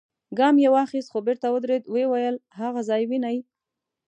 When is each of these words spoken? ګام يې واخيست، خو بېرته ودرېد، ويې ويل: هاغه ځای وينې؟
ګام 0.37 0.55
يې 0.63 0.69
واخيست، 0.75 1.11
خو 1.11 1.19
بېرته 1.27 1.47
ودرېد، 1.49 1.83
ويې 1.93 2.05
ويل: 2.11 2.35
هاغه 2.59 2.81
ځای 2.89 3.03
وينې؟ 3.07 3.37